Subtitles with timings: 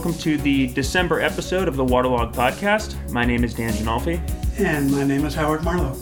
[0.00, 2.96] welcome to the December episode of the Waterlog Podcast.
[3.12, 4.18] My name is Dan Ginolfi.
[4.58, 5.92] And my name is Howard Marlowe.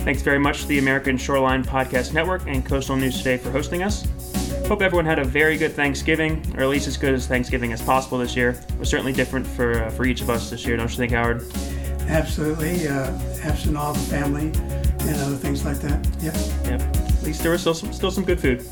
[0.00, 3.84] Thanks very much to the American Shoreline Podcast Network and Coastal News Today for hosting
[3.84, 4.04] us.
[4.66, 7.80] Hope everyone had a very good Thanksgiving, or at least as good as Thanksgiving as
[7.80, 8.60] possible this year.
[8.68, 11.12] It was certainly different for uh, for each of us this year, don't you think,
[11.12, 11.44] Howard?
[12.08, 12.88] Absolutely.
[12.88, 16.04] Uh, absent all the family and other things like that.
[16.20, 16.34] Yep.
[16.64, 16.96] Yep.
[16.96, 18.66] At least there was still some, still some good food.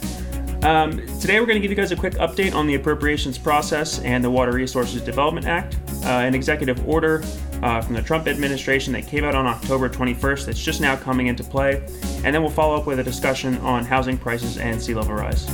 [0.65, 3.99] Um, today, we're going to give you guys a quick update on the appropriations process
[3.99, 5.77] and the Water Resources Development Act.
[6.03, 7.23] Uh, an executive order
[7.63, 11.27] uh, from the Trump administration that came out on October 21st that's just now coming
[11.27, 11.85] into play.
[12.25, 15.45] And then we'll follow up with a discussion on housing prices and sea level rise.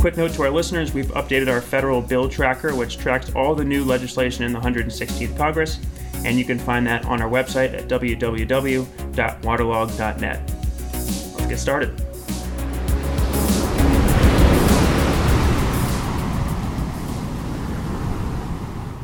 [0.00, 3.64] Quick note to our listeners we've updated our federal bill tracker, which tracks all the
[3.64, 5.78] new legislation in the 116th Congress,
[6.24, 10.52] and you can find that on our website at www.waterlog.net.
[10.92, 12.09] Let's get started.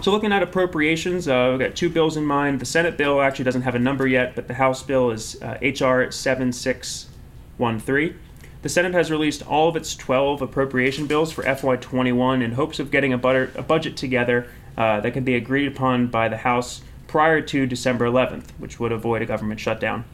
[0.06, 2.60] So, looking at appropriations, uh, we've got two bills in mind.
[2.60, 5.58] The Senate bill actually doesn't have a number yet, but the House bill is uh,
[5.60, 6.12] H.R.
[6.12, 8.16] 7613.
[8.62, 12.92] The Senate has released all of its 12 appropriation bills for FY21 in hopes of
[12.92, 16.82] getting a, butter, a budget together uh, that can be agreed upon by the House
[17.08, 20.04] prior to December 11th, which would avoid a government shutdown.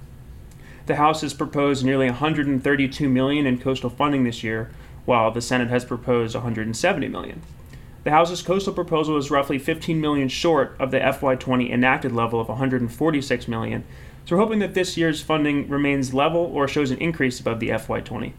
[0.87, 4.71] The House has proposed nearly 132 million in coastal funding this year,
[5.05, 7.43] while the Senate has proposed 170 million.
[8.05, 12.49] The House's coastal proposal is roughly 15 million short of the FY20 enacted level of
[12.49, 13.85] 146 million.
[14.25, 17.71] So we're hoping that this year's funding remains level or shows an increase above the
[17.71, 18.33] FY20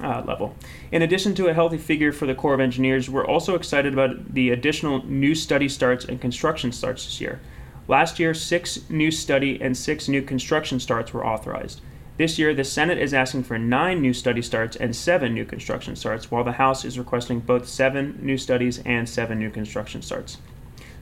[0.00, 0.54] uh, level.
[0.90, 4.34] In addition to a healthy figure for the Corps of Engineers, we're also excited about
[4.34, 7.40] the additional new study starts and construction starts this year.
[7.88, 11.80] Last year, six new study and six new construction starts were authorized.
[12.22, 15.96] This year, the Senate is asking for nine new study starts and seven new construction
[15.96, 20.38] starts, while the House is requesting both seven new studies and seven new construction starts.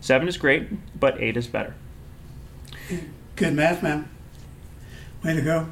[0.01, 1.75] Seven is great, but eight is better.
[3.37, 4.09] Good math, man.
[5.23, 5.67] Way to go.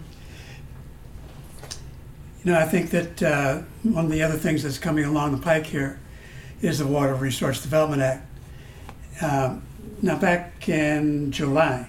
[2.45, 5.43] You know, I think that uh, one of the other things that's coming along the
[5.43, 5.99] pike here
[6.61, 8.27] is the Water Resource Development Act.
[9.23, 9.63] Um,
[10.03, 11.89] now, back in July,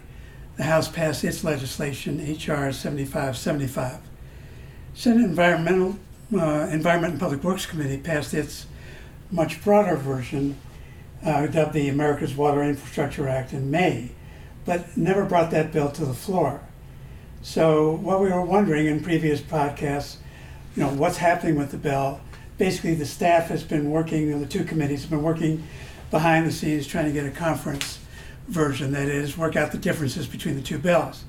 [0.60, 2.74] the House passed its legislation, H.R.
[2.74, 4.02] 7575.
[4.94, 5.98] Senate Environmental,
[6.34, 8.68] uh, Environment and Public Works Committee passed its
[9.32, 10.58] much broader version,
[11.26, 14.12] uh, dubbed the America's Water Infrastructure Act in May,
[14.66, 16.60] but never brought that bill to the floor.
[17.42, 20.18] So what we were wondering in previous podcasts,
[20.76, 22.20] you know, what's happening with the bill?
[22.58, 25.64] Basically, the staff has been working, know, the two committees have been working
[26.12, 27.99] behind the scenes trying to get a conference
[28.50, 31.24] version, that is, work out the differences between the two bills.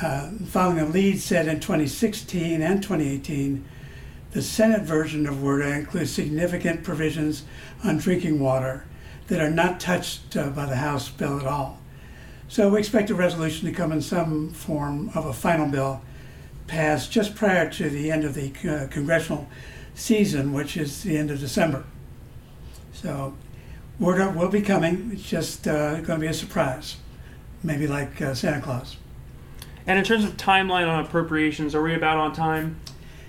[0.00, 3.64] Uh, following a lead set in 2016 and 2018,
[4.32, 7.44] the Senate version of WRDA includes significant provisions
[7.84, 8.84] on drinking water
[9.28, 11.78] that are not touched uh, by the House bill at all.
[12.48, 16.02] So we expect a resolution to come in some form of a final bill
[16.66, 19.48] passed just prior to the end of the uh, congressional
[19.94, 21.84] season, which is the end of December.
[22.92, 23.34] So
[24.00, 25.10] WRDA will be coming.
[25.12, 26.96] It's just uh, going to be a surprise,
[27.62, 28.96] maybe like uh, Santa Claus.
[29.86, 32.80] And in terms of timeline on appropriations, are we about on time?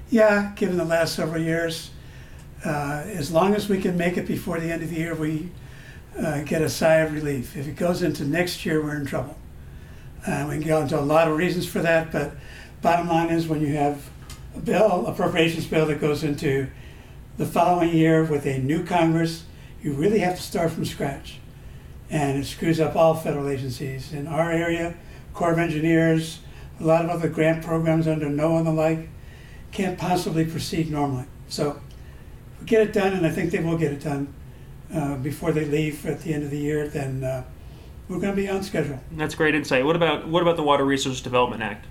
[0.09, 1.91] Yeah, given the last several years,
[2.65, 5.49] uh, as long as we can make it before the end of the year, we
[6.17, 7.57] uh, get a sigh of relief.
[7.57, 9.37] If it goes into next year, we're in trouble.
[10.25, 12.33] Uh, we can go into a lot of reasons for that, but
[12.81, 14.09] bottom line is when you have
[14.55, 16.67] a bill, appropriations bill that goes into
[17.37, 19.43] the following year with a new Congress
[19.83, 21.39] you really have to start from scratch.
[22.09, 24.13] And it screws up all federal agencies.
[24.13, 24.95] In our area,
[25.33, 26.39] Corps of Engineers,
[26.79, 29.09] a lot of other grant programs under NOAA and the like,
[29.71, 31.25] can't possibly proceed normally.
[31.49, 31.79] So
[32.59, 34.33] we get it done, and I think they will get it done
[34.93, 37.43] uh, before they leave at the end of the year, then uh,
[38.07, 38.99] we're going to be on schedule.
[39.13, 39.85] That's great insight.
[39.85, 41.87] What about what about the Water Resource Development Act?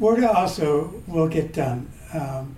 [0.00, 1.90] WRDA also will get done.
[2.12, 2.56] Um,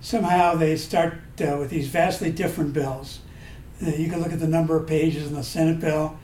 [0.00, 3.20] somehow they start uh, with these vastly different bills
[3.82, 6.16] you can look at the number of pages in the Senate bill,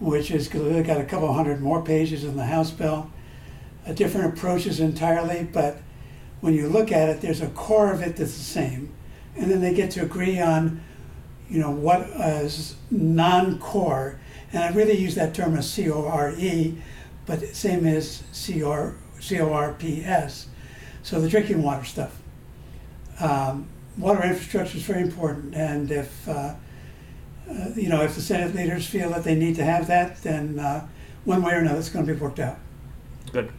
[0.00, 3.10] which is got a couple hundred more pages in the House bill.
[3.86, 5.78] A different approaches entirely, but
[6.40, 8.92] when you look at it, there's a core of it that's the same,
[9.36, 10.82] and then they get to agree on,
[11.48, 14.18] you know, what is non-core,
[14.52, 16.76] and I really use that term as C-O-R-E,
[17.26, 20.46] but same as C-O-R, C-O-R-P-S.
[21.02, 22.20] So the drinking water stuff.
[23.20, 26.54] Um, water infrastructure is very important, and if uh,
[27.50, 30.58] uh, you know, if the Senate leaders feel that they need to have that, then
[30.58, 30.86] uh,
[31.24, 32.58] one way or another, it's going to be worked out.
[33.32, 33.50] Good.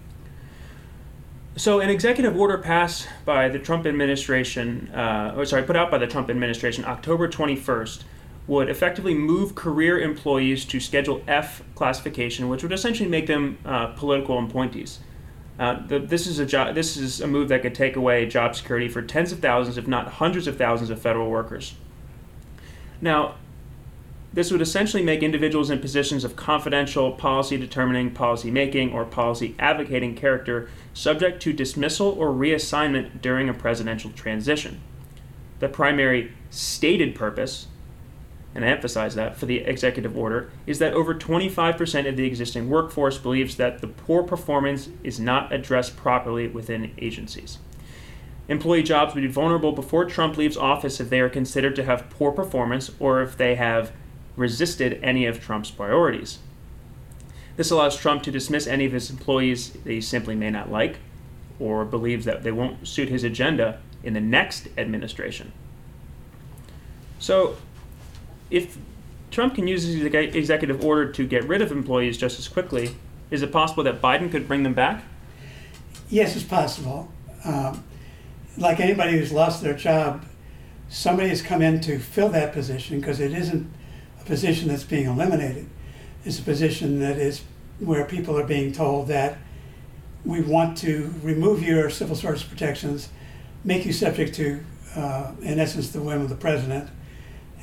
[1.58, 5.98] So, an executive order passed by the Trump administration, uh, or sorry, put out by
[5.98, 8.04] the Trump administration October 21st,
[8.48, 13.88] would effectively move career employees to Schedule F classification, which would essentially make them uh,
[13.88, 15.00] political appointees.
[15.60, 16.74] Uh, the, this is a job.
[16.74, 19.88] This is a move that could take away job security for tens of thousands, if
[19.88, 21.76] not hundreds of thousands, of federal workers.
[23.02, 23.36] Now,
[24.34, 29.56] this would essentially make individuals in positions of confidential policy determining, policy making, or policy
[29.60, 34.80] advocating character subject to dismissal or reassignment during a presidential transition.
[35.60, 37.68] The primary stated purpose,
[38.56, 42.70] and I emphasize that for the executive order, is that over 25% of the existing
[42.70, 47.60] workforce believes that the poor performance is not addressed properly within agencies.
[48.48, 52.10] Employee jobs would be vulnerable before Trump leaves office if they are considered to have
[52.10, 53.92] poor performance or if they have
[54.42, 56.40] resisted any of Trump's priorities.
[57.56, 60.98] This allows Trump to dismiss any of his employees that he simply may not like
[61.60, 65.52] or believes that they won't suit his agenda in the next administration.
[67.20, 67.56] So,
[68.50, 68.78] if
[69.30, 72.96] Trump can use his executive order to get rid of employees just as quickly,
[73.30, 75.04] is it possible that Biden could bring them back?
[76.10, 77.10] Yes, it's possible.
[77.46, 77.84] Um,
[78.58, 80.26] like anybody who's lost their job,
[80.90, 83.72] somebody has come in to fill that position because it isn't
[84.22, 85.68] a position that's being eliminated.
[86.24, 87.42] It's a position that is
[87.80, 89.38] where people are being told that
[90.24, 93.10] we want to remove your civil service protections,
[93.64, 94.64] make you subject to,
[94.96, 96.90] uh, in essence, the whim of the president,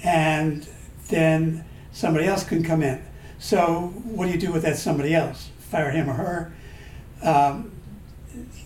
[0.03, 0.69] and
[1.09, 3.05] then somebody else can come in.
[3.39, 5.51] So, what do you do with that somebody else?
[5.71, 6.53] Fire him or her?
[7.23, 7.71] Um,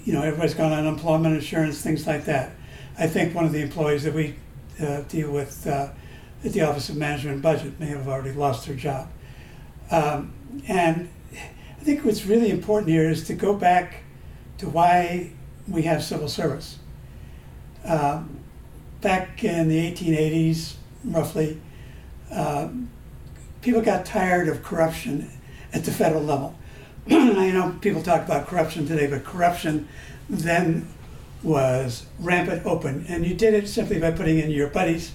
[0.04, 2.52] you know, everybody's gone on unemployment insurance, things like that.
[2.98, 4.36] I think one of the employees that we
[4.80, 5.90] uh, deal with uh,
[6.44, 9.08] at the Office of Management and Budget may have already lost their job.
[9.90, 10.32] Um,
[10.66, 14.02] and I think what's really important here is to go back
[14.58, 15.32] to why
[15.68, 16.78] we have civil service.
[17.84, 18.40] Um,
[19.00, 20.74] back in the 1880s,
[21.04, 21.60] roughly,
[22.30, 22.88] um,
[23.60, 25.30] people got tired of corruption
[25.72, 26.54] at the federal level.
[27.10, 29.88] I know people talk about corruption today, but corruption
[30.28, 30.88] then
[31.42, 33.04] was rampant open.
[33.08, 35.12] And you did it simply by putting in your buddies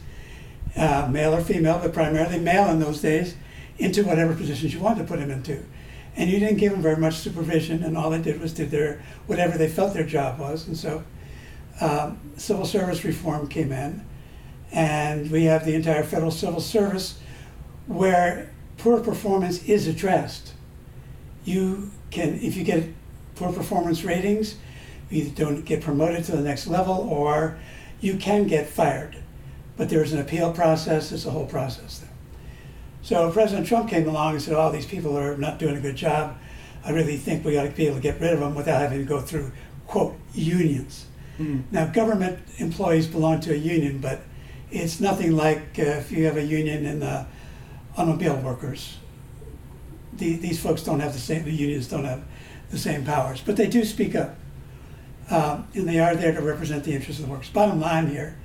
[0.78, 3.36] uh, male or female, but primarily male in those days,
[3.78, 5.64] into whatever positions you wanted to put them into.
[6.16, 9.02] And you didn't give them very much supervision, and all they did was did their
[9.28, 10.68] whatever they felt their job was.
[10.68, 11.04] And so,
[11.80, 14.04] um, civil service reform came in,
[14.72, 17.20] and we have the entire federal civil service,
[17.86, 20.54] where poor performance is addressed.
[21.46, 22.84] You can, if you get
[23.36, 24.56] poor performance ratings,
[25.10, 27.58] you don't get promoted to the next level, or
[28.02, 29.18] you can get fired
[29.78, 32.10] but there's an appeal process, there's a whole process there.
[33.04, 35.80] So President Trump came along and said, "All oh, these people are not doing a
[35.80, 36.36] good job.
[36.84, 39.00] I really think we ought to be able to get rid of them without having
[39.00, 39.52] to go through,
[39.88, 41.06] quote, unions.
[41.40, 41.64] Mm.
[41.72, 44.22] Now, government employees belong to a union, but
[44.72, 47.26] it's nothing like uh, if you have a union in the
[47.96, 48.98] automobile workers.
[50.14, 52.24] The, these folks don't have the same, the unions don't have
[52.72, 54.36] the same powers, but they do speak up.
[55.30, 57.50] Um, and they are there to represent the interests of the workers.
[57.50, 58.38] Bottom line here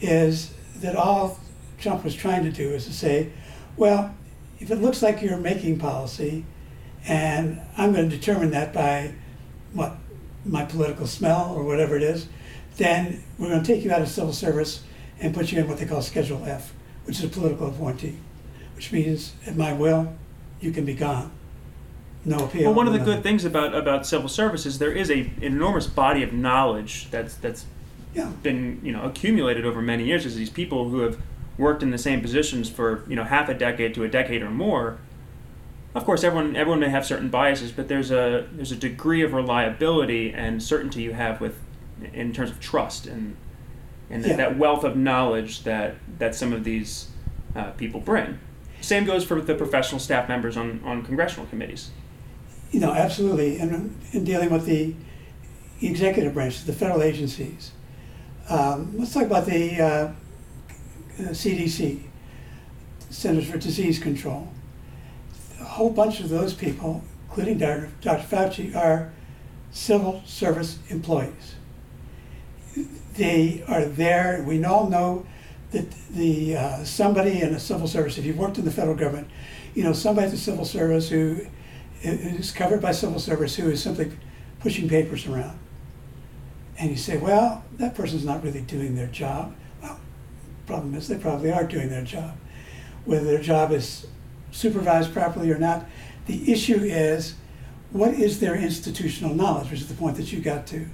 [0.00, 1.38] is that all
[1.78, 3.30] Trump was trying to do is to say,
[3.76, 4.14] well,
[4.58, 6.44] if it looks like you're making policy,
[7.06, 9.14] and I'm going to determine that by
[9.72, 9.96] what
[10.44, 12.28] my political smell or whatever it is,
[12.76, 14.82] then we're going to take you out of civil service
[15.20, 16.72] and put you in what they call Schedule F,
[17.04, 18.16] which is a political appointee,
[18.74, 20.14] which means at my will,
[20.60, 21.30] you can be gone.
[22.24, 22.64] No appeal.
[22.64, 25.42] Well, one of the good things about, about civil service is there is a, an
[25.42, 27.66] enormous body of knowledge that's that's
[28.16, 28.30] yeah.
[28.42, 31.20] been you know accumulated over many years as these people who have
[31.58, 34.50] worked in the same positions for you know half a decade to a decade or
[34.50, 34.98] more.
[35.94, 39.32] Of course, everyone everyone may have certain biases, but there's a there's a degree of
[39.32, 41.58] reliability and certainty you have with
[42.12, 43.36] in terms of trust and
[44.10, 44.36] and yeah.
[44.36, 47.10] that wealth of knowledge that that some of these
[47.54, 48.38] uh, people bring.
[48.80, 51.90] Same goes for the professional staff members on, on congressional committees.
[52.70, 53.58] You know, absolutely.
[53.58, 54.94] And in dealing with the
[55.80, 57.72] executive branches, the federal agencies,
[58.48, 60.12] um, let's talk about the uh,
[61.18, 62.02] CDC,
[63.10, 64.48] Centers for Disease Control.
[65.60, 67.90] A whole bunch of those people, including Dr.
[68.04, 69.12] Fauci, are
[69.70, 71.56] civil service employees.
[73.14, 74.44] They are there.
[74.46, 75.26] We all know
[75.72, 79.28] that the uh, somebody in a civil service, if you've worked in the federal government,
[79.74, 81.40] you know somebody in the civil service who
[82.02, 84.12] is covered by civil service who is simply
[84.60, 85.58] pushing papers around
[86.78, 89.54] and you say, well, that person's not really doing their job.
[89.82, 89.98] Well,
[90.66, 92.36] problem is they probably are doing their job.
[93.04, 94.06] Whether their job is
[94.50, 95.86] supervised properly or not,
[96.26, 97.34] the issue is
[97.92, 100.86] what is their institutional knowledge, which is the point that you got to.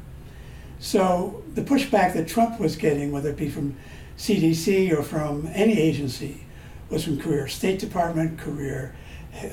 [0.79, 3.77] So the pushback that Trump was getting, whether it be from
[4.19, 6.45] CDC or from any agency,
[6.91, 8.95] was from career State Department, career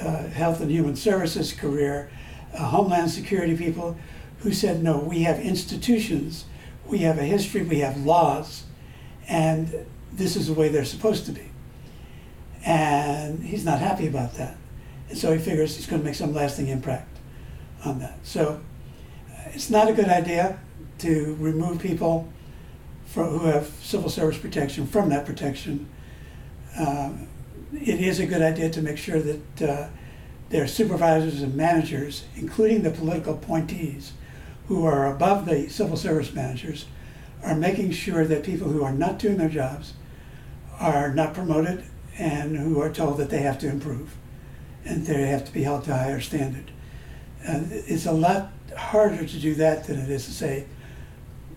[0.02, 2.10] uh, Health and Human Services, career
[2.54, 3.96] uh, Homeland Security people
[4.40, 6.46] who said, no, we have institutions,
[6.86, 8.64] we have a history, we have laws,
[9.28, 11.50] and this is the way they're supposed to be.
[12.66, 14.58] And he's not happy about that.
[15.10, 17.18] And so he figures he's going to make some lasting impact
[17.86, 18.18] on that.
[18.24, 18.62] So
[19.54, 20.60] it's not a good idea
[21.00, 22.32] to remove people
[23.06, 25.88] from, who have civil service protection from that protection.
[26.78, 27.28] Um,
[27.74, 29.90] it is a good idea to make sure that uh,
[30.50, 34.14] their supervisors and managers, including the political appointees
[34.70, 36.86] who are above the civil service managers,
[37.44, 39.94] are making sure that people who are not doing their jobs
[40.80, 41.84] are not promoted
[42.18, 44.16] and who are told that they have to improve
[44.86, 46.72] and they have to be held to a higher standard.
[47.44, 50.66] And it's a lot harder to do that than it is to say,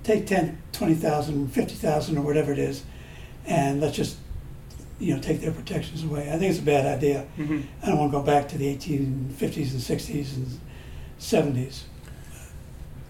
[0.02, 2.82] take 10, 20,000, 50,000 or whatever it is,
[3.44, 4.16] and let's just,
[4.98, 6.28] you know, take their protections away.
[6.32, 7.26] I think it's a bad idea.
[7.38, 7.60] Mm-hmm.
[7.82, 10.60] I don't want to go back to the 1850s and 60s and
[11.18, 11.82] 70s.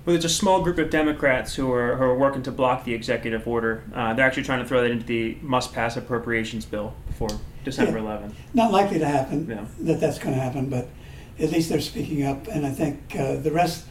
[0.05, 2.93] Well, there's a small group of Democrats who are, who are working to block the
[2.93, 3.85] executive order.
[3.95, 7.29] Uh, they're actually trying to throw that into the must-pass appropriations bill before
[7.65, 8.05] December Yeah.
[8.05, 8.33] 11th.
[8.53, 9.65] Not likely to happen, Yeah.
[9.81, 10.89] that that's going to happen, but
[11.39, 12.49] at least they're speaking up.
[12.49, 13.85] And I think uh, the rest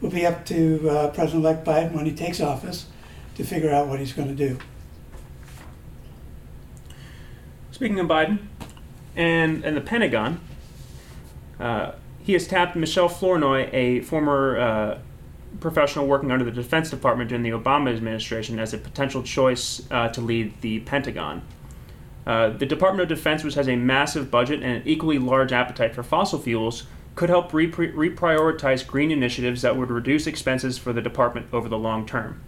[0.00, 2.86] will be up to uh, President-elect Biden when he takes office
[3.34, 4.58] to figure out what he's going to do.
[7.72, 8.38] Speaking of Biden
[9.16, 10.40] and and the Pentagon,
[11.60, 11.92] uh,
[12.22, 14.98] he has tapped Michelle Flournoy, a former uh,
[15.60, 20.08] professional working under the Defense Department during the Obama administration, as a potential choice uh,
[20.08, 21.42] to lead the Pentagon.
[22.26, 25.94] Uh, the Department of Defense, which has a massive budget and an equally large appetite
[25.94, 26.84] for fossil fuels,
[27.14, 31.78] could help repri- reprioritize green initiatives that would reduce expenses for the department over the
[31.78, 32.40] long term.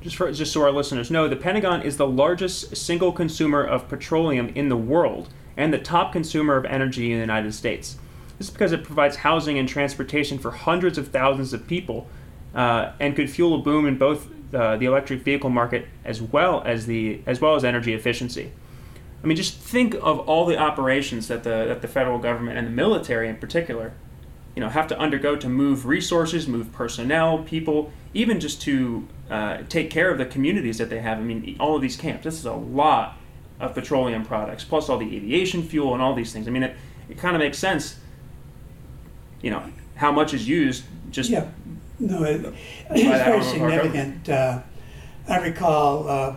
[0.00, 3.88] Just, for, just so our listeners know, the Pentagon is the largest single consumer of
[3.88, 7.98] petroleum in the world and the top consumer of energy in the United States.
[8.40, 12.08] This is because it provides housing and transportation for hundreds of thousands of people
[12.54, 16.62] uh, and could fuel a boom in both uh, the electric vehicle market as well
[16.64, 18.50] as the as well as energy efficiency.
[19.22, 22.66] I mean, just think of all the operations that the that the federal government and
[22.66, 23.92] the military in particular,
[24.56, 29.58] you know, have to undergo to move resources, move personnel, people, even just to uh,
[29.68, 31.18] take care of the communities that they have.
[31.18, 32.24] I mean, all of these camps.
[32.24, 33.18] This is a lot
[33.60, 36.48] of petroleum products, plus all the aviation fuel and all these things.
[36.48, 36.74] I mean, it,
[37.10, 37.96] it kind of makes sense.
[39.42, 39.62] You know,
[39.94, 41.48] how much is used just Yeah,
[41.98, 42.54] no, it,
[42.90, 44.28] it's very arm of our significant.
[44.28, 44.60] Uh,
[45.28, 46.36] I recall uh,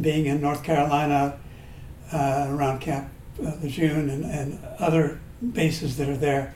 [0.00, 1.38] being in North Carolina
[2.12, 3.08] uh, around Camp
[3.44, 5.20] uh, Lejeune and, and other
[5.52, 6.54] bases that are there.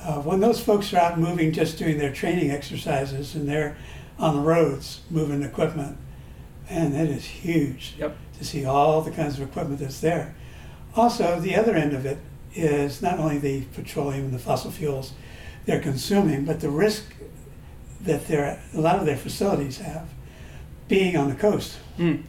[0.00, 3.76] Uh, when those folks are out moving, just doing their training exercises, and they're
[4.18, 5.96] on the roads moving equipment,
[6.68, 8.16] and it is huge Yep.
[8.38, 10.34] to see all the kinds of equipment that's there.
[10.94, 12.18] Also, the other end of it
[12.56, 15.12] is not only the petroleum and the fossil fuels
[15.66, 17.04] they're consuming, but the risk
[18.02, 20.08] that their a lot of their facilities have
[20.88, 22.22] being on the coast, Mm.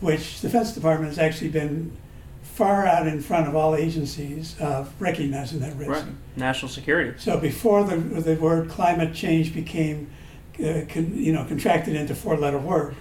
[0.00, 1.96] which the Defense Department has actually been
[2.42, 5.90] far out in front of all agencies of recognizing that risk.
[5.90, 6.04] right
[6.36, 7.12] national security.
[7.18, 10.08] So before the, the word climate change became,
[10.58, 12.96] uh, con, you know, contracted into four-letter word,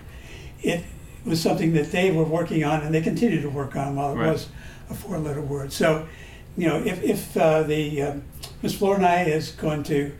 [0.61, 0.83] it
[1.25, 4.17] was something that they were working on and they continue to work on while it
[4.17, 4.31] Right.
[4.31, 4.47] was
[4.89, 5.71] a four-letter word.
[5.71, 6.07] So,
[6.55, 8.23] you know, if, if uh, the um,
[8.61, 8.81] Ms.
[8.81, 10.11] Is going to,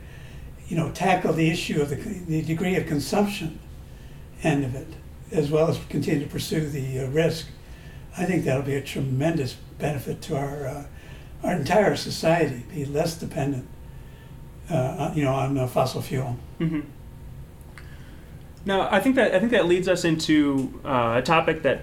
[0.68, 3.58] you know, tackle the issue of the, the degree of consumption
[4.42, 4.88] end of it,
[5.32, 7.48] as well as continue to pursue the uh, risk,
[8.16, 10.84] I think that'll be a tremendous benefit to our uh,
[11.42, 12.64] our entire society.
[12.72, 13.66] Be less dependent,
[14.70, 16.36] uh, you know, on uh, fossil fuel.
[16.58, 16.80] hmm
[18.64, 21.82] Now, I think that I think that leads us into uh, a topic that,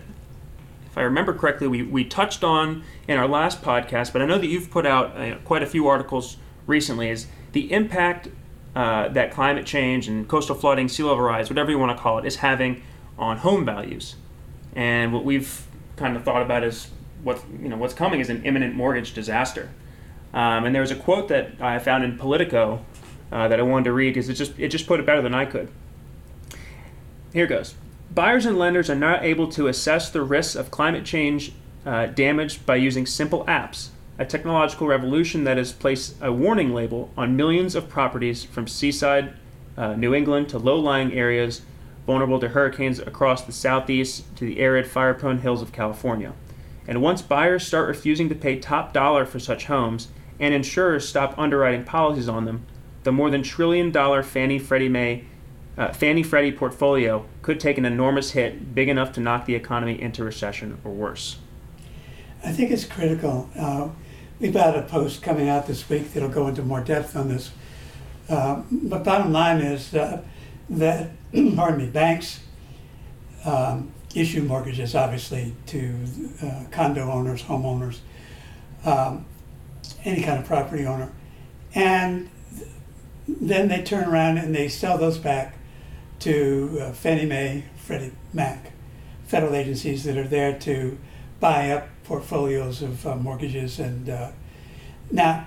[0.95, 4.13] if I remember correctly, we, we touched on in our last podcast.
[4.13, 6.37] But I know that you've put out uh, quite a few articles
[6.67, 7.09] recently.
[7.09, 8.29] Is the impact
[8.77, 12.17] uh, that climate change and coastal flooding, sea level rise, whatever you want to call
[12.19, 12.81] it, is having
[13.19, 14.15] on home values,
[14.73, 16.87] and what we've kind of thought about is
[17.23, 19.71] what you know what's coming is an imminent mortgage disaster.
[20.33, 22.85] Um, and there was a quote that I found in Politico
[23.33, 25.35] uh, that I wanted to read because it just it just put it better than
[25.35, 25.67] I could.
[27.33, 27.75] Here goes.
[28.15, 31.51] Buyers and lenders are not able to assess the risks of climate change
[31.85, 37.11] uh, damage by using simple apps, a technological revolution that has placed a warning label
[37.17, 39.33] on millions of properties from seaside
[39.75, 41.63] uh, New England to low lying areas
[42.07, 46.31] vulnerable to hurricanes across the southeast to the arid, fire prone hills of California.
[46.87, 50.07] And once buyers start refusing to pay top dollar for such homes
[50.39, 52.65] and insurers stop underwriting policies on them,
[53.03, 55.25] the more than trillion dollar Fannie Freddie Mae
[55.77, 59.99] uh, Fannie Freddie portfolio could take an enormous hit big enough to knock the economy
[60.01, 61.37] into recession or worse.
[62.43, 63.49] I think it's critical.
[63.57, 63.89] Uh,
[64.39, 67.51] we've got a post coming out this week that'll go into more depth on this.
[68.29, 70.21] Uh, but bottom line is uh,
[70.69, 71.11] that,
[71.55, 72.39] pardon me, banks
[73.45, 75.93] um, issue mortgages obviously to
[76.41, 77.99] uh, condo owners, homeowners,
[78.85, 79.25] um,
[80.03, 81.11] any kind of property owner,
[81.73, 82.29] and
[83.27, 85.54] then they turn around and they sell those back
[86.25, 88.71] to uh, Fannie Mae, Freddie Mac,
[89.27, 90.97] federal agencies that are there to
[91.39, 93.77] buy up portfolios of uh, mortgages.
[93.77, 94.31] And uh,
[95.11, 95.45] now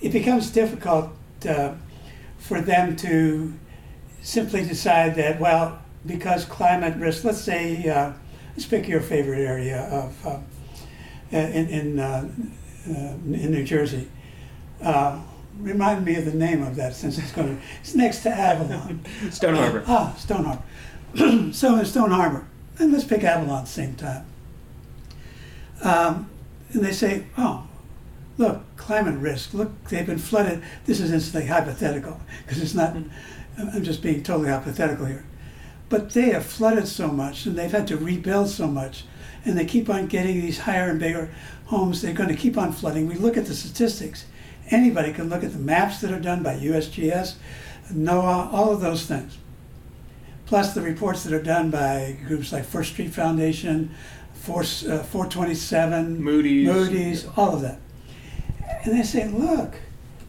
[0.00, 1.10] it becomes difficult
[1.48, 1.74] uh,
[2.38, 3.52] for them to
[4.22, 8.12] simply decide that, well, because climate risk, let's say, uh,
[8.52, 10.38] let's pick your favorite area of uh,
[11.32, 12.28] in, in, uh,
[12.86, 14.06] in New Jersey
[15.60, 19.04] remind me of the name of that since it's going to, it's next to Avalon.
[19.30, 19.84] Stone Harbor.
[19.86, 21.52] Ah, Stone Harbor.
[21.52, 22.46] so in Stone Harbor,
[22.78, 24.24] and let's pick Avalon at the same time.
[25.82, 26.30] Um,
[26.72, 27.66] and they say, oh,
[28.36, 30.62] look, climate risk, look, they've been flooded.
[30.86, 32.96] This is instantly hypothetical because it's not,
[33.56, 35.24] I'm just being totally hypothetical here.
[35.88, 39.04] But they have flooded so much and they've had to rebuild so much
[39.44, 41.30] and they keep on getting these higher and bigger
[41.66, 42.02] homes.
[42.02, 43.06] They're going to keep on flooding.
[43.06, 44.26] We look at the statistics
[44.70, 47.34] Anybody can look at the maps that are done by USGS,
[47.92, 49.38] NOAA, all of those things.
[50.46, 53.94] Plus the reports that are done by groups like First Street Foundation,
[54.34, 56.66] Force, uh, 427, Moody's.
[56.66, 57.78] Moody's, all of that.
[58.84, 59.74] And they say, look,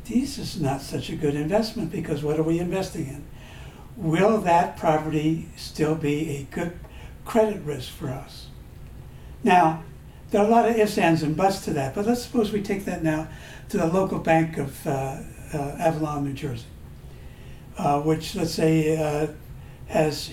[0.05, 3.25] this is not such a good investment because what are we investing in?
[3.95, 6.77] Will that property still be a good
[7.25, 8.47] credit risk for us?
[9.43, 9.83] Now,
[10.31, 12.61] there are a lot of ifs, ands, and buts to that, but let's suppose we
[12.61, 13.27] take that now
[13.69, 15.17] to the local bank of uh,
[15.53, 16.65] uh, Avalon, New Jersey,
[17.77, 19.27] uh, which let's say uh,
[19.87, 20.31] has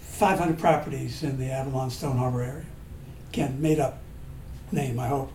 [0.00, 2.64] 500 properties in the Avalon Stone Harbor area.
[3.30, 3.98] Again, made up
[4.70, 5.32] name, I hope.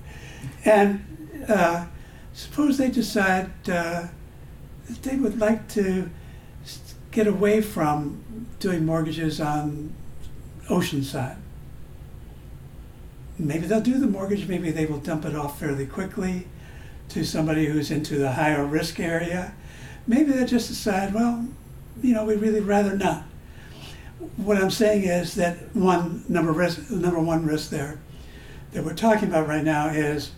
[0.64, 1.86] And uh,
[2.34, 4.10] suppose they decide that
[5.02, 6.10] they would like to
[7.12, 9.94] get away from doing mortgages on
[10.70, 11.38] Oceanside.
[13.38, 16.48] Maybe they'll do the mortgage, maybe they will dump it off fairly quickly
[17.10, 19.54] to somebody who's into the higher risk area,
[20.06, 21.48] maybe they just decide, well,
[22.02, 23.24] you know, we'd really rather not.
[24.36, 28.00] What I'm saying is that one number risk, number one risk there
[28.72, 30.32] that we're talking about right now is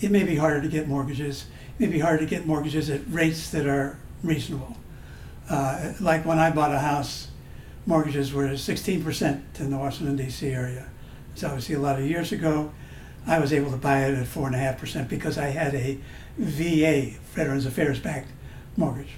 [0.00, 1.46] it may be harder to get mortgages.
[1.78, 4.76] It may be harder to get mortgages at rates that are reasonable.
[5.48, 7.28] Uh, like when I bought a house,
[7.86, 10.48] mortgages were 16% in the Washington D.C.
[10.48, 10.88] area.
[11.32, 12.72] It's obviously a lot of years ago.
[13.26, 15.74] I was able to buy it at four and a half percent because I had
[15.74, 15.98] a
[16.38, 18.30] VA, Veterans Affairs backed
[18.76, 19.14] mortgage.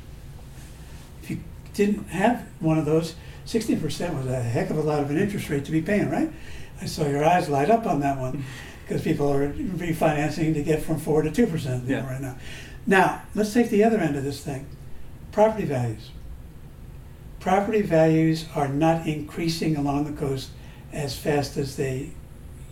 [1.22, 1.40] If you
[1.74, 3.14] didn't have one of those,
[3.46, 3.82] 16%
[4.14, 6.30] was a heck of a lot of an interest rate to be paying, right?
[6.80, 8.44] I saw your eyes light up on that one
[8.86, 12.06] because people are refinancing to get from 4 to 2% yeah.
[12.10, 12.36] right now.
[12.86, 14.66] Now, let's take the other end of this thing
[15.32, 16.10] property values.
[17.38, 20.50] Property values are not increasing along the coast
[20.92, 22.10] as fast as they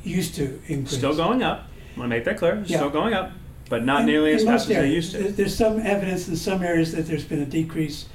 [0.06, 0.98] used to increase.
[0.98, 1.64] Still going up.
[1.96, 2.62] I want to make that clear.
[2.66, 2.76] Yeah.
[2.78, 3.32] Still going up,
[3.68, 5.30] but not in, nearly as fast as they used to.
[5.32, 8.06] There's some evidence in some areas that there's been a decrease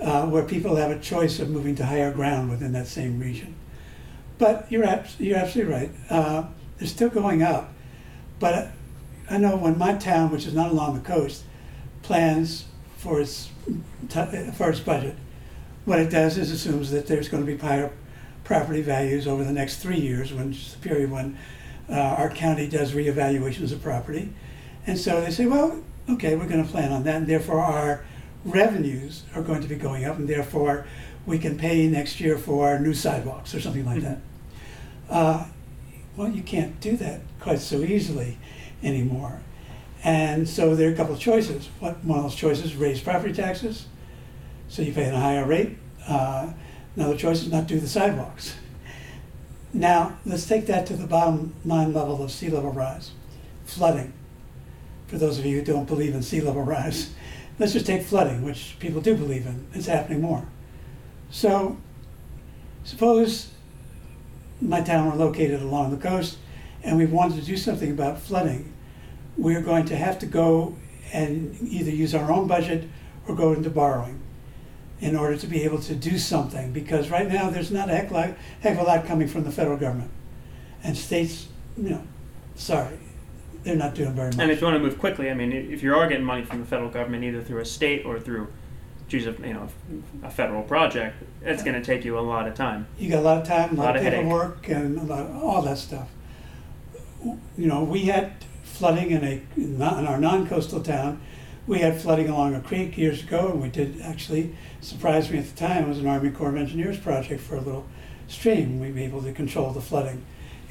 [0.00, 3.54] uh, where people have a choice of moving to higher ground within that same region.
[4.38, 5.90] But you're, abs- you're absolutely right.
[6.10, 6.44] Uh,
[6.78, 7.72] they're still going up.
[8.40, 8.70] But
[9.30, 11.44] I know when my town, which is not along the coast,
[12.02, 12.66] plans
[12.98, 13.48] for its,
[14.08, 15.16] t- for its budget,
[15.84, 17.90] what it does is assumes that there's going to be higher
[18.44, 21.36] property values over the next three years, when is the period when
[21.88, 24.32] uh, our county does reevaluations of property.
[24.86, 28.04] And so they say, well, okay, we're going to plan on that, and therefore our
[28.44, 30.86] revenues are going to be going up, and therefore
[31.26, 34.20] we can pay next year for new sidewalks or something like mm-hmm.
[35.08, 35.14] that.
[35.14, 35.46] Uh,
[36.16, 38.38] well, you can't do that quite so easily
[38.82, 39.40] anymore.
[40.02, 41.68] And so there are a couple of choices.
[41.80, 43.86] One of those choices, raise property taxes,
[44.68, 45.78] so you pay at a higher rate.
[46.06, 46.52] Uh,
[46.96, 48.54] Another choice is not to do the sidewalks.
[49.72, 53.10] Now, let's take that to the bottom line level of sea level rise.
[53.64, 54.12] Flooding.
[55.08, 57.12] For those of you who don't believe in sea level rise,
[57.58, 59.66] let's just take flooding, which people do believe in.
[59.74, 60.46] It's happening more.
[61.30, 61.78] So,
[62.84, 63.50] suppose
[64.60, 66.38] my town were located along the coast
[66.84, 68.72] and we wanted to do something about flooding.
[69.36, 70.76] We're going to have to go
[71.12, 72.88] and either use our own budget
[73.26, 74.20] or go into borrowing
[75.04, 78.10] in order to be able to do something because right now there's not a heck,
[78.10, 78.30] lot,
[78.62, 80.10] heck of a lot coming from the federal government.
[80.82, 82.02] And states, you know,
[82.54, 82.98] sorry,
[83.64, 84.38] they're not doing very much.
[84.38, 86.60] And if you want to move quickly, I mean, if you are getting money from
[86.60, 88.48] the federal government, either through a state or through,
[89.12, 89.68] a you know
[90.22, 92.86] a federal project, it's going to take you a lot of time.
[92.98, 95.30] You got a lot of time, a lot, a lot of paperwork, and a lot,
[95.30, 96.08] all that stuff.
[97.22, 101.20] you know, we had flooding in a in our non-coastal town.
[101.66, 105.46] We had flooding along a creek years ago, and we did actually surprised me at
[105.46, 105.84] the time.
[105.84, 107.86] It was an Army Corps of Engineers project for a little
[108.28, 108.80] stream.
[108.80, 110.24] We were able to control the flooding,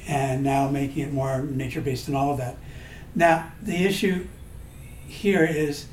[0.06, 2.56] and now making it more nature-based and all of that.
[3.14, 4.28] Now the issue
[5.06, 5.86] here is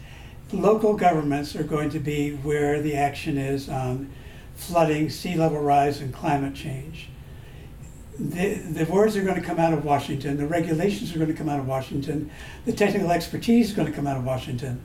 [0.52, 4.12] local governments are going to be where the action is on
[4.56, 7.10] flooding, sea level rise, and climate change
[8.22, 11.38] the, the words are going to come out of Washington, the regulations are going to
[11.38, 12.30] come out of Washington,
[12.66, 14.82] the technical expertise is going to come out of Washington,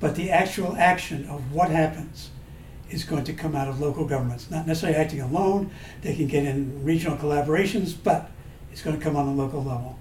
[0.00, 2.30] but the actual action of what happens
[2.90, 4.50] is going to come out of local governments.
[4.50, 5.70] Not necessarily acting alone,
[6.02, 8.30] they can get in regional collaborations, but
[8.72, 9.98] it's going to come on the local level.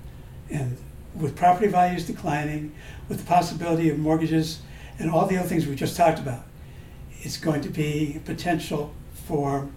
[0.50, 0.78] And
[1.16, 2.74] with property values declining,
[3.10, 4.62] with the possibility of mortgages
[5.00, 6.44] and all the other things we just talked about,
[7.22, 8.94] it's going to be potential
[9.26, 9.68] for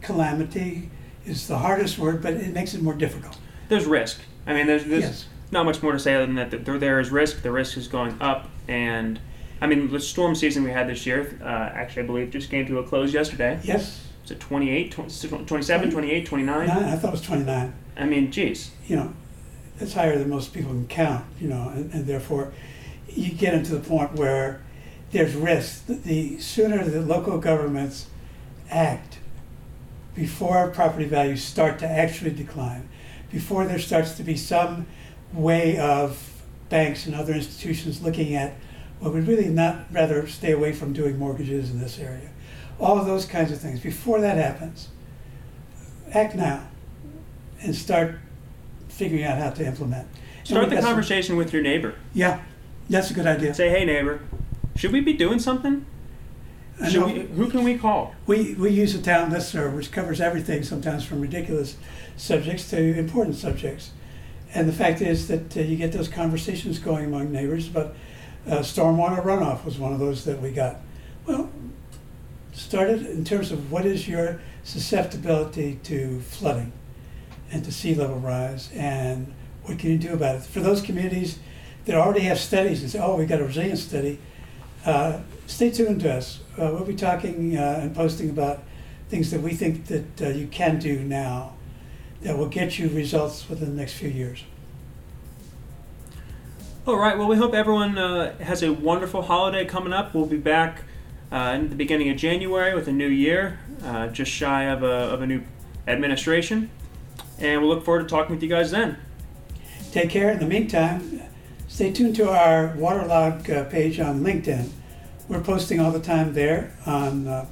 [0.00, 0.90] calamity,
[1.26, 3.36] is the hardest word, but it makes it more difficult.
[3.68, 4.20] There's risk.
[4.46, 5.26] I mean, there's, there's Yes.
[5.50, 7.42] not much more to say other than that there, there is risk.
[7.42, 9.18] The risk is going up, and
[9.60, 12.66] I mean, the storm season we had this year, uh, actually, I believe, just came
[12.66, 13.58] to a close yesterday.
[13.62, 16.66] Yes, Is it 28, 20, 27, 28, 29?
[16.66, 17.72] nine, I thought it was 29.
[17.96, 18.70] I mean, geez.
[18.86, 19.12] You know,
[19.78, 22.52] that's higher than most people can count, you know, and, and therefore
[23.08, 24.62] you get into the point where
[25.10, 25.86] there's risk.
[25.86, 28.06] The, the sooner the local governments
[28.70, 29.18] act
[30.14, 32.88] before property values start to actually decline,
[33.30, 34.86] before there starts to be some
[35.32, 38.54] way of banks and other institutions looking at,
[39.00, 42.30] well, we'd really not rather stay away from doing mortgages in this area.
[42.80, 43.80] All of those kinds of things.
[43.80, 44.88] Before that happens,
[46.12, 46.66] act now
[47.60, 48.16] and start
[48.88, 50.08] figuring out how to implement.
[50.44, 51.94] Start the conversation with your neighbor.
[52.14, 52.40] Yeah,
[52.88, 53.54] that's a good idea.
[53.54, 54.20] Say, hey, neighbor,
[54.76, 55.84] should we be doing something?
[56.80, 58.14] Know we, who can we call?
[58.26, 61.76] we, we use a town listserv which covers everything, sometimes from ridiculous
[62.16, 63.90] subjects to important subjects.
[64.54, 67.94] And the fact is that uh, you get those conversations going among neighbors, but
[68.48, 70.76] uh, stormwater runoff was one of those that we got.
[71.26, 71.50] Well,
[72.52, 76.72] started in terms of what is your susceptibility to flooding
[77.50, 79.32] and to sea level rise, and
[79.64, 80.42] what can you do about it?
[80.42, 81.38] For those communities
[81.84, 84.18] that already have studies and say, oh, we got a resilience study,
[84.84, 86.40] uh, stay tuned to us.
[86.58, 88.62] Uh, we'll be talking uh, and posting about
[89.08, 91.54] things that we think that uh, you can do now
[92.22, 94.44] that will get you results within the next few years.
[96.88, 97.18] All right.
[97.18, 100.14] Well, we hope everyone uh, has a wonderful holiday coming up.
[100.14, 100.84] We'll be back
[101.30, 104.86] uh, in the beginning of January with a new year, uh, just shy of a,
[104.86, 105.42] of a new
[105.86, 106.70] administration.
[107.38, 108.96] And we'll look forward to talking with you guys then.
[109.92, 110.30] Take care.
[110.30, 111.20] In the meantime,
[111.66, 114.70] stay tuned to our waterlog uh, page on LinkedIn.
[115.28, 117.46] We're posting all the time there on uh,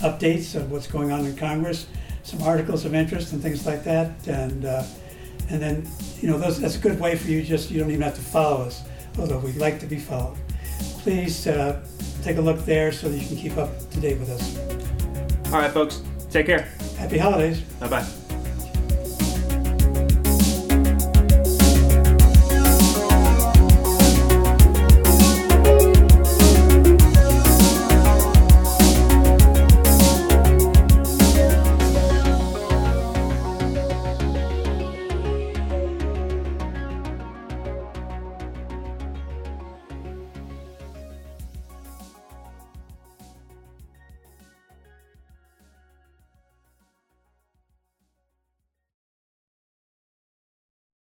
[0.00, 1.86] updates of what's going on in Congress,
[2.22, 4.82] some articles of interest and things like that, and uh,
[5.50, 5.88] and then
[6.20, 7.42] you know those, that's a good way for you.
[7.42, 8.82] Just you don't even have to follow us,
[9.18, 10.36] although we'd like to be followed.
[11.00, 11.84] Please uh,
[12.22, 14.56] take a look there so that you can keep up to date with us.
[15.52, 16.02] All right, folks.
[16.30, 16.68] Take care.
[16.98, 17.60] Happy holidays.
[17.80, 18.27] Bye bye.